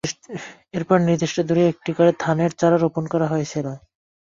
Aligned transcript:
এরপর 0.73 0.97
নির্দিষ্ট 1.01 1.37
দূরে 1.39 1.61
মাত্র 1.61 1.73
একটি 1.73 1.91
করে 1.97 2.11
ধানের 2.23 2.51
চারা 2.59 2.77
রোপণ 2.77 3.03
করা 3.13 3.27
হয়েছিল। 3.27 3.67